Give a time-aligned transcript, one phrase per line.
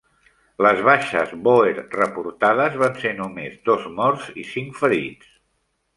[0.67, 5.35] Les baixes bòer reportades van ser només dos morts i cinc ferits.